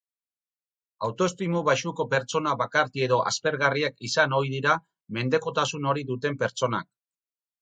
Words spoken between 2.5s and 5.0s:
bakarti edo aspergarriak izan ohi dira